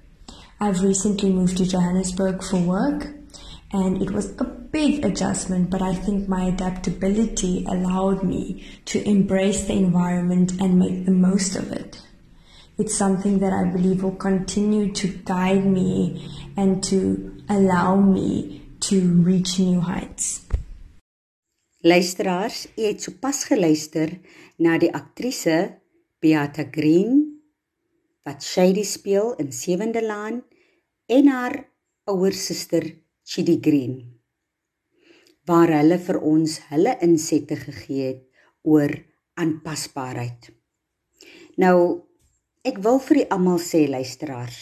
[0.60, 3.08] I've recently moved to Johannesburg for work
[3.72, 9.64] and it was a big adjustment, but I think my adaptability allowed me to embrace
[9.64, 12.00] the environment and make the most of it
[12.78, 19.00] it's something that I believe will continue to guide me and to allow me to
[19.22, 20.46] reach new heights.
[21.82, 24.18] Luisteraars, u het sopas geluister
[24.56, 25.78] na die aktrise
[26.22, 27.40] Beata Green
[28.26, 30.42] wat Shady speel in Sewende Laan
[31.06, 31.64] en haar
[32.06, 32.84] ouer suster
[33.22, 34.18] Chidi Green
[35.48, 38.24] waar hulle vir ons hulle insette gegee het
[38.68, 38.92] oor
[39.40, 40.50] aanpasbaarheid.
[41.56, 42.07] Nou
[42.68, 44.56] Ek wil vir julle almal sê luisteraars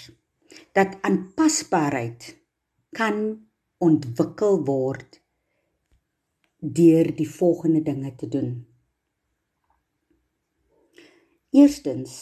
[0.76, 2.26] dat aanpasbaarheid
[2.94, 3.16] kan
[3.82, 5.18] ontwikkel word
[6.78, 8.52] deur die volgende dinge te doen.
[11.56, 12.14] Eerstens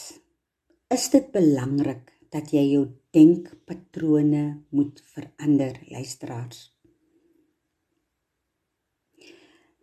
[0.95, 6.71] is dit belangrik dat jy jou denkpatrone moet verander, luisteraars.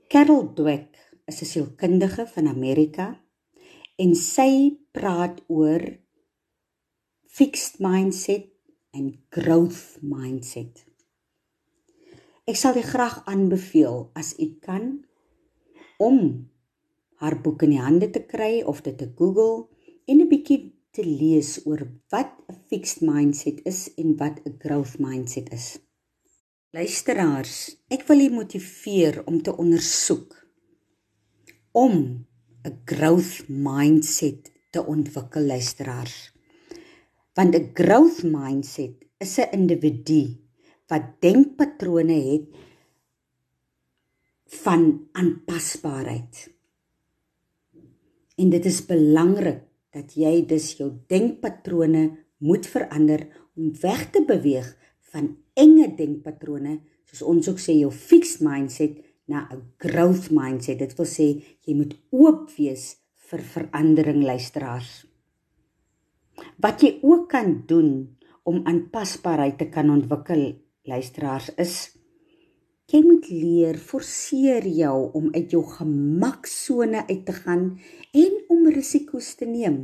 [0.10, 3.21] Carol Dweck is 'n sielkundige van Amerika
[4.02, 5.84] en sy praat oor
[7.30, 8.50] fixed mindset
[8.98, 10.82] en growth mindset.
[12.50, 14.88] Ek sal dit graag aanbeveel as u kan
[16.02, 16.18] om
[17.22, 19.70] haar boek in die hande te kry of dit te Google
[20.10, 24.98] en 'n bietjie te lees oor wat 'n fixed mindset is en wat 'n growth
[25.00, 25.78] mindset is.
[26.74, 30.48] Luisteraars, ek wil u motiveer om te ondersoek
[31.72, 32.26] om
[32.64, 36.34] 'n growth mindset te ontwikkel luisteraars.
[37.34, 40.38] Want 'n growth mindset is 'n individu
[40.88, 42.48] wat denkpatrone het
[44.46, 46.52] van aanpasbaarheid.
[48.36, 54.78] En dit is belangrik dat jy dus jou denkpatrone moet verander om weg te beweeg
[55.00, 60.80] van enge denkpatrone soos ons ook sê jou fixed mindset na 'n growth mindset.
[60.80, 61.28] Dit wil sê
[61.66, 62.98] jy moet oop wees
[63.30, 65.06] vir verandering luisteraars.
[66.58, 71.76] Wat jy ook kan doen om aanpasbaarheid te kan ontwikkel luisteraars is
[72.92, 77.80] jy moet leer forceer jou om uit jou gemaksone uit te gaan
[78.14, 79.78] en om risiko's te neem.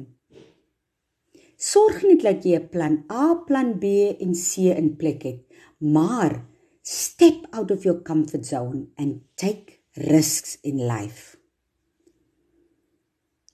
[1.57, 3.83] Sorg net dat jy 'n plan A, plan B
[4.19, 5.41] en C in plek het,
[5.79, 6.45] maar
[6.87, 11.35] Step out of your comfort zone and take risks in life.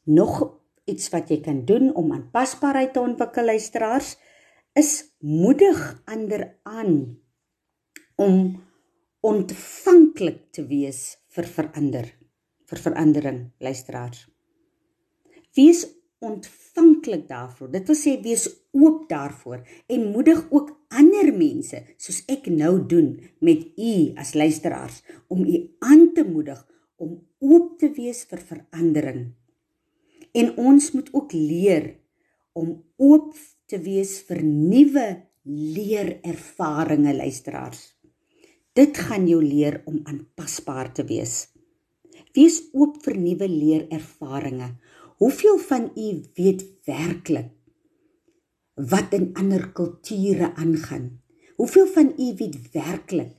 [0.06, 0.54] Nog
[0.86, 4.12] iets wat jy kan doen om aanpasbaarheid te ontwikkel luisteraars
[4.78, 4.92] is
[5.26, 6.94] moedig ander aan
[8.22, 8.38] om
[9.26, 11.02] ontvanklik te wees
[11.34, 12.12] vir verander
[12.70, 14.28] vir verandering luisteraars.
[15.58, 15.88] Wees
[16.22, 17.74] ontvanklik daarvoor.
[17.74, 18.46] Dit wil sê wees
[18.78, 25.02] oop daarvoor en moedig ook ander mense soos ek nou doen met u as luisteraars
[25.34, 26.60] om u aan te moedig
[27.02, 29.24] om oop te wees vir verandering.
[30.34, 31.94] En ons moet ook leer
[32.58, 33.34] om oop
[33.70, 35.08] te wees vir nuwe
[35.44, 37.82] leerervarings luisteraars.
[38.74, 41.50] Dit gaan jou leer om aanpasbaar te wees.
[42.34, 44.78] Wees oop vir nuwe leerervarings.
[45.22, 47.52] Hoeveel van u weet werklik
[48.76, 51.22] wat in ander kulture aangaan?
[51.56, 53.36] Hoeveel van u weet werklik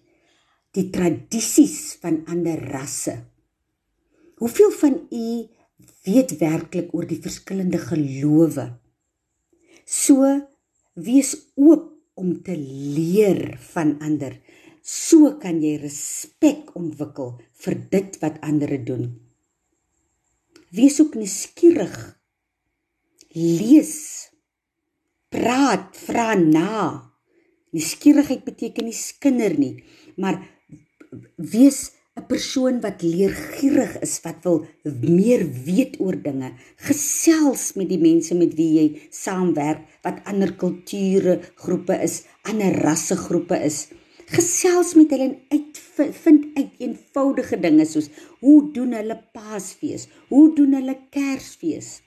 [0.74, 3.16] die tradisies van ander rasse?
[4.36, 5.26] Hoeveel van u
[6.04, 8.68] weet werklik oor die verskillende gelowe?
[9.84, 10.24] So
[10.94, 14.38] wees oop om te leer van ander.
[14.84, 19.08] So kan jy respek ontwikkel vir dit wat ander doen.
[20.74, 21.94] Wees ook nuuskierig.
[23.34, 24.33] Lees.
[25.34, 27.10] Praat, vra na.
[27.74, 29.82] Nuuskierigheid beteken nie skinder nie,
[30.14, 30.36] maar
[31.54, 34.60] wees 'n persoon wat leergierig is, wat wil
[35.18, 36.52] meer weet oor dinge.
[36.86, 43.16] Gesels met die mense met wie jy saamwerk, wat ander kulture groepe is, ander rasse
[43.16, 43.88] groepe is.
[44.30, 48.08] Gesels met hulle en uitvind uit eenvoudige dinge soos
[48.40, 50.06] hoe doen hulle Paasfees?
[50.28, 52.02] Hoe doen hulle Kersfees?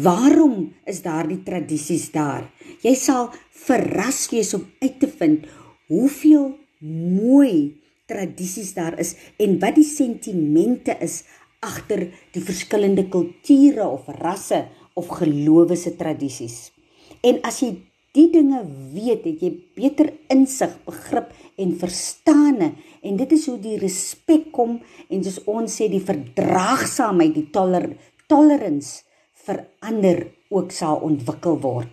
[0.00, 2.46] Waarom is daardie tradisies daar?
[2.80, 3.28] Jy sal
[3.66, 5.44] verras wees om uit te vind
[5.92, 7.76] hoeveel mooi
[8.08, 9.12] tradisies daar is
[9.42, 11.22] en wat die sentimente is
[11.62, 14.64] agter die verskillende kulture of rasse
[14.96, 16.72] of gelowe se tradisies.
[17.20, 17.74] En as jy
[18.16, 21.30] die dinge weet, het jy beter insig, begrip
[21.60, 22.72] en verstande
[23.04, 24.78] en dit is hoe die respek kom
[25.08, 27.90] en soos ons sê die verdraagsaamheid, die toler
[28.28, 29.04] tolerance
[29.46, 31.90] vir ander ook sal ontwikkel word.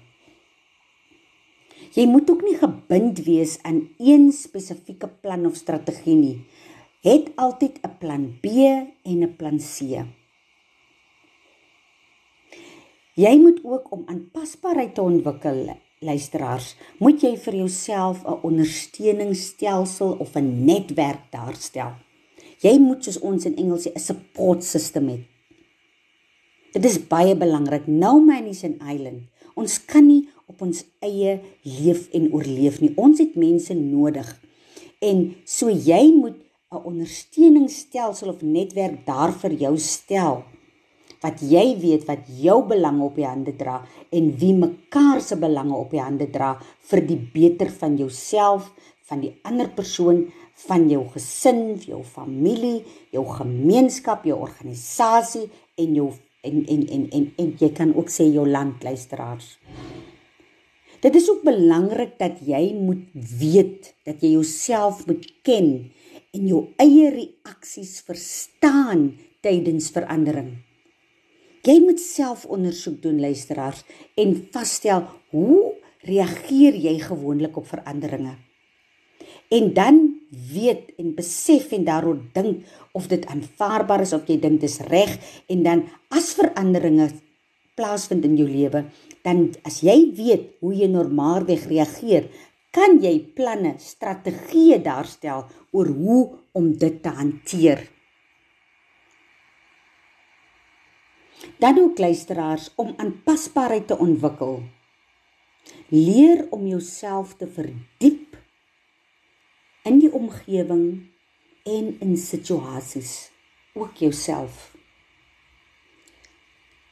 [1.95, 6.38] Jy moet ook nie gebind wees aan een spesifieke plan of strategie nie.
[7.02, 8.45] Het altyd 'n plan B
[9.04, 10.06] en 'n plan C.
[13.16, 20.36] Jy moet ook om aanpasbaarheid te ontwikkel, luisteraars, moet jy vir jouself 'n ondersteuningsstelsel of
[20.36, 21.91] 'n netwerk daarstel.
[22.60, 25.39] Jy moet soos ons in Engels sê 'n support system hê.
[26.74, 27.88] Dit is baie belangrik.
[27.88, 29.26] No man is an island.
[29.58, 32.92] Ons kan nie op ons eie leef en oorleef nie.
[32.98, 34.30] Ons het mense nodig.
[35.02, 36.38] En so jy moet
[36.72, 40.44] 'n ondersteuningsstelsel of netwerk daar vir jou stel
[41.24, 45.76] wat jy weet wat jou belange op die hande dra en wie mekaar se belange
[45.76, 46.54] op die hande dra
[46.92, 48.72] vir die beter van jouself,
[49.10, 50.28] van die ander persoon,
[50.68, 56.12] van jou gesin, jou familie, jou gemeenskap, jou organisasie en jou
[56.42, 59.58] en en en en, en jy kan ook sê jou land luisteraars.
[61.00, 65.92] Dit is ook belangrik dat jy moet weet dat jy jouself moet ken
[66.36, 70.58] en jou eie reaksies verstaan tydens verandering.
[71.64, 73.84] Jy moet selfondersoek doen luisteraars
[74.20, 75.76] en vasstel hoe
[76.08, 78.36] reageer jy gewoonlik op veranderinge.
[79.52, 80.00] En dan
[80.52, 82.68] weet en besef en daaroor dink
[82.98, 85.18] of dit aanvaarbaar is of jy dink dit is reg
[85.48, 85.84] en dan
[86.16, 87.10] as veranderinge
[87.80, 88.84] plaasvind in jou lewe,
[89.24, 92.28] dan as jy weet hoe jy normaalweg reageer,
[92.76, 96.20] kan jy planne, strategieë daarstel oor hoe
[96.58, 97.86] om dit te hanteer.
[101.60, 104.60] Dan ook luisteraars om aanpasbaarheid te ontwikkel.
[105.90, 108.29] Leer om jouself te verdiep
[110.20, 111.08] omgewing
[111.70, 113.30] en in situasies,
[113.74, 114.70] ook jouself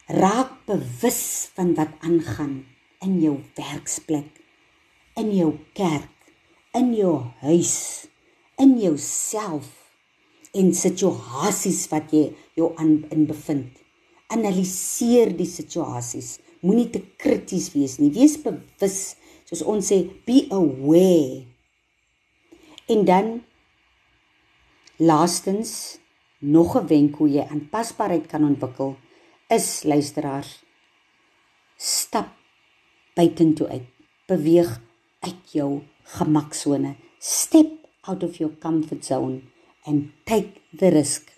[0.08, 2.66] raak bewus van wat aangaan
[3.04, 4.40] in jou werksplek,
[5.20, 6.32] in jou kerk,
[6.72, 8.08] in jou huis,
[8.56, 9.68] in jouself
[10.56, 13.84] en situasies wat jy jou aan in bevind.
[14.32, 16.38] Analiseer die situasies.
[16.64, 18.10] Moenie te krities wees nie.
[18.16, 18.98] Wees bewus,
[19.48, 21.44] soos ons sê, be aware.
[22.88, 23.44] En dan
[24.98, 26.00] laastens
[26.40, 28.98] nog 'n wenk hoe jy aanpasbaarheid kan ontwikkel
[29.48, 30.64] is luisteraars
[31.78, 32.28] stap
[33.14, 33.86] buitentoe uit.
[34.28, 34.82] Beweeg
[35.20, 36.96] uit jou gemaksone.
[37.20, 37.70] Step
[38.02, 39.42] out of your comfort zone
[39.84, 41.32] and take the risk.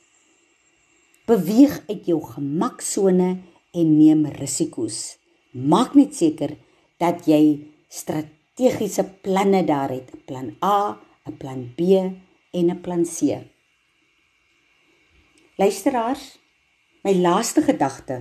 [1.26, 3.30] Beweeg uit jou gemaksone
[3.72, 5.18] en neem risiko's.
[5.52, 6.56] Maak net seker
[6.98, 10.10] dat jy strategiese planne daar het.
[10.14, 10.98] 'n plan A
[11.30, 11.82] 'n plan B
[12.52, 13.18] en 'n plan C
[15.58, 16.40] luisteraars
[17.00, 18.16] My laaste gedagte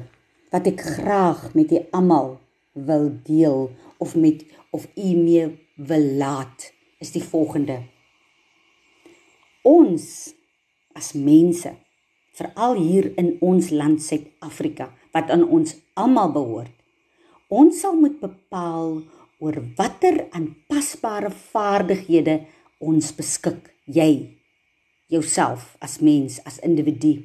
[0.52, 2.36] wat ek graag met julle almal
[2.88, 6.68] wil deel of met of u mee wil laat
[7.02, 7.80] is die volgende.
[9.66, 10.30] Ons
[10.94, 11.74] as mense,
[12.38, 16.74] veral hier in ons land Suid-Afrika wat aan ons almal behoort,
[17.50, 19.00] ons sal moet bepaal
[19.42, 22.44] oor watter aanpasbare vaardighede
[22.79, 24.39] ons beskik, jy
[25.09, 27.16] jouself as mens, as individu.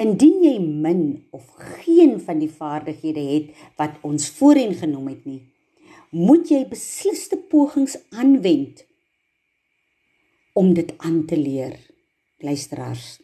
[0.00, 1.02] Indien jy min
[1.34, 1.48] of
[1.82, 5.42] geen van die vaardighede het wat ons voorheen genoem het nie,
[6.14, 8.84] moet jy besliste pogings aanwend
[10.56, 11.76] om dit aan te leer,
[12.40, 13.18] luisteraars.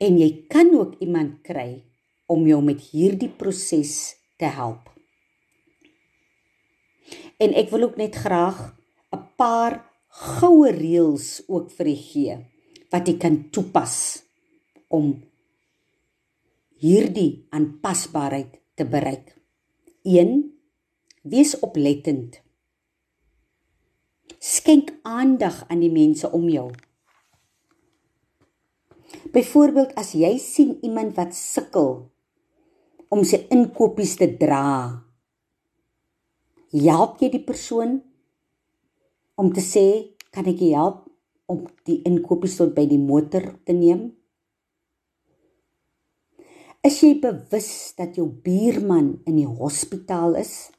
[0.00, 1.82] En jy kan ook iemand kry
[2.30, 4.88] om jou met hierdie proses te help.
[7.42, 8.70] En ek wil ook net graag
[9.12, 9.74] 'n paar
[10.10, 12.36] goue reëls ook vir u gee
[12.90, 14.22] wat jy kan toepas
[14.88, 15.12] om
[16.82, 19.36] hierdie aanpasbaarheid te bereik.
[20.02, 20.60] 1
[21.22, 22.40] Wees oplettend.
[24.40, 26.70] Skenk aandag aan die mense om jou.
[29.34, 31.92] Byvoorbeeld as jy sien iemand wat sukkel
[33.12, 34.64] om sy inkopies te dra,
[36.72, 37.98] help jy die persoon
[39.40, 39.86] om te sê,
[40.34, 41.06] kan ek help
[41.50, 44.10] om die inkopies tot by die motor te neem?
[46.84, 50.70] Is jy bewus dat jou buurman in die hospitaal is?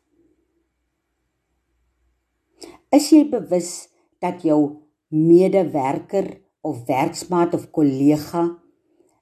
[2.93, 3.89] Is jy bewus
[4.21, 4.59] dat jou
[5.13, 6.27] medewerker
[6.65, 8.43] of werksmaat of kollega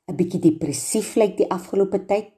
[0.10, 2.32] 'n bietjie depressief lyk die afgelope tyd?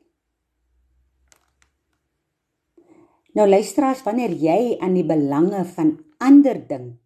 [3.33, 6.97] Nou luisteraars, wanneer jy aan die belange van ander dink,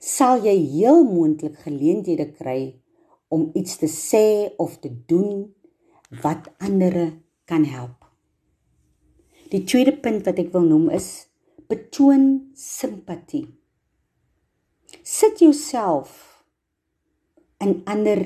[0.00, 2.80] sal jy heel moontlik geleenthede kry
[3.28, 5.46] om iets te sê of te doen
[6.22, 6.96] wat ander
[7.44, 8.00] kan help.
[9.52, 11.28] Die tweede punt wat ek wil noem is
[11.70, 13.46] betoon simpatie.
[15.06, 16.42] Sit jouself
[17.62, 18.24] in ander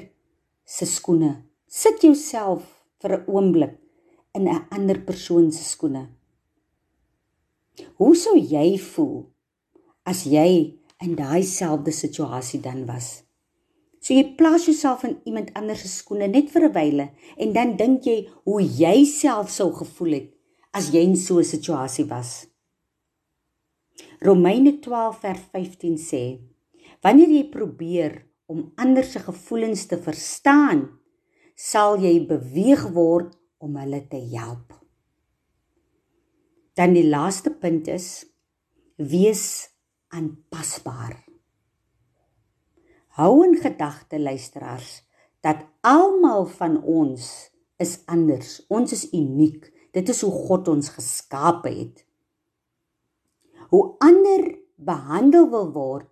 [0.65, 1.45] se skoene.
[1.67, 2.63] Sit jouself
[3.03, 3.75] vir 'n oomblik
[4.35, 6.09] in 'n ander persoon se skoene.
[7.99, 9.25] Hoe sou jy voel
[10.07, 10.49] as jy
[11.03, 13.25] in daai selfde situasie dan was?
[14.05, 17.07] So jy plaas jouself in iemand anders se skoene net vir 'n wyle
[17.37, 20.31] en dan dink jy hoe jy self sou gevoel het
[20.73, 22.47] as jy in so 'n situasie was.
[24.21, 26.39] Romeine 12 vers 15 sê:
[27.03, 30.89] Wanneer jy probeer om ander se gevoelens te verstaan,
[31.57, 34.84] sal jy beweeg word om hulle te help.
[36.75, 38.27] Dan die laaste punt is:
[38.97, 39.71] wees
[40.15, 41.23] aanpasbaar.
[43.15, 45.03] Hou in gedagte luisteraars
[45.41, 48.59] dat almal van ons is anders.
[48.69, 49.71] Ons is uniek.
[49.95, 52.03] Dit is hoe God ons geskape het.
[53.71, 56.11] Hoe ander behandel wil word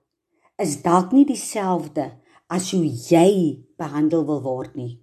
[0.63, 2.13] is dalk nie dieselfde
[2.53, 5.01] as hoe jy behandel wil word nie.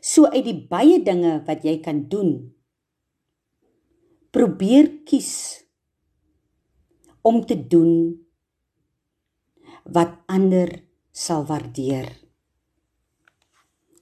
[0.00, 2.52] So uit die baie dinge wat jy kan doen,
[4.30, 5.64] probeer kies
[7.22, 7.94] om te doen
[9.84, 10.70] wat ander
[11.10, 12.08] sal waardeer.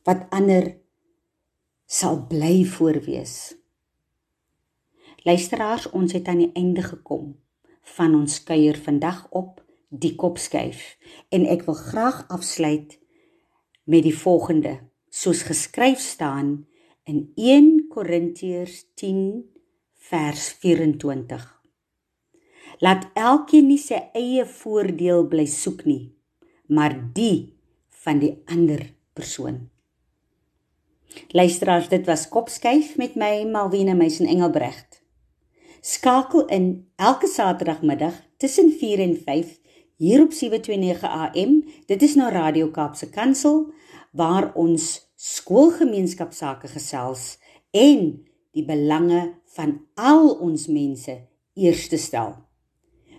[0.05, 0.76] Wat ander
[1.89, 3.57] sal bly voorwees.
[5.24, 7.33] Luisteraars, ons het aan die einde gekom
[7.97, 10.99] van ons kuier vandag op die kopskuif
[11.33, 12.99] en ek wil graag afsluit
[13.89, 14.76] met die volgende
[15.09, 16.66] soos geskryf staan
[17.09, 19.57] in 1 Korintiërs 10
[20.09, 21.42] vers 24
[22.80, 26.14] Laat elkeen nie sy eie voordeel bly soek nie,
[26.72, 27.59] maar die
[28.04, 28.86] van die ander
[29.18, 29.66] persoon.
[31.36, 35.02] Luisteraars, dit was Kopskyf met my Malwena Meisen Engelbrecht.
[35.84, 39.52] Skakel in elke Saterdagmiddag tussen 4 en 5
[39.98, 41.59] hier op 729 AM.
[41.90, 43.66] Dit is nou Radio Kaapse Kansel
[44.16, 47.34] waar ons skoolgemeenskapsake gesels
[47.76, 48.22] en
[48.56, 51.26] die belange van al ons mense
[51.59, 52.36] eerste stel.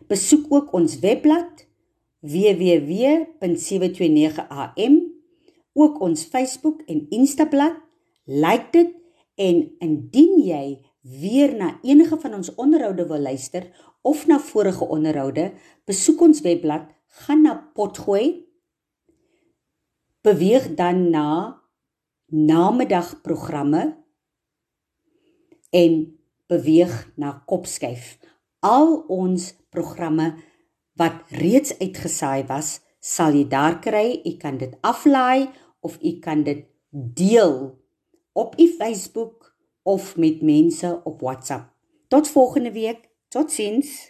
[0.09, 1.67] Besoek ook ons webblad
[2.19, 4.99] www.729am,
[5.73, 7.79] ook ons Facebook en Insta bladsy.
[8.29, 8.91] Like dit
[9.41, 10.65] en indien jy
[11.01, 13.65] weer na enige van ons onderhoude wil luister
[14.05, 15.47] of na vorige onderhoude,
[15.89, 16.85] besoek ons webblad,
[17.25, 18.45] gaan na Potgooi.
[20.21, 21.57] Beweeg dan na
[22.29, 23.97] namiddagprogramme
[25.73, 26.18] en
[26.49, 28.17] beweeg na Kopskyf.
[28.65, 30.33] Al ons programme
[30.99, 34.19] wat reeds uitgesaai was, sal jy daar kry.
[34.25, 35.49] Jy kan dit aflaai
[35.85, 37.77] of jy kan dit deel
[38.33, 41.71] op u Facebook of met mense op WhatsApp.
[42.07, 43.07] Tot volgende week.
[43.29, 44.09] Totsiens.